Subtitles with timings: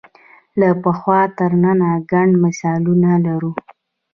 [0.59, 3.51] له پخوا تر ننه ګڼ مثالونه لرو